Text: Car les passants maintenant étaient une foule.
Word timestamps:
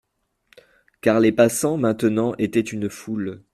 Car 1.01 1.19
les 1.19 1.31
passants 1.31 1.77
maintenant 1.77 2.33
étaient 2.39 2.59
une 2.59 2.89
foule. 2.89 3.43